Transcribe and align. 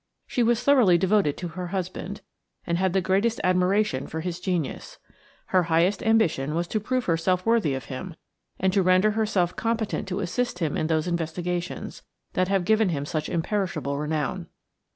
She 0.25 0.41
was 0.41 0.63
thoroughly 0.63 0.97
devoted 0.97 1.37
to 1.37 1.49
her 1.49 1.67
husband, 1.67 2.21
and 2.65 2.79
had 2.79 2.93
the 2.93 3.01
greatest 3.01 3.39
admiration 3.43 4.07
for 4.07 4.21
his 4.21 4.39
genius. 4.39 4.97
Her 5.53 5.61
highest 5.69 6.01
ambition 6.01 6.55
was 6.55 6.67
to 6.69 6.79
prove 6.79 7.05
herself 7.05 7.45
worthy 7.45 7.75
of 7.75 7.85
him 7.85 8.15
and 8.59 8.73
to 8.73 8.81
render 8.81 9.11
herself 9.11 9.55
competent 9.55 10.07
to 10.07 10.21
assist 10.21 10.57
him 10.57 10.75
in 10.75 10.87
those 10.87 11.05
investigations 11.07 12.01
that 12.33 12.47
have 12.47 12.65
given 12.65 12.89
him 12.89 13.05
such 13.05 13.29
imperishable 13.29 13.95
renown. 13.99 14.47